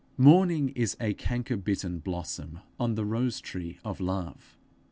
[0.17, 4.57] Mourning is a canker bitten blossom on the rose tree of love.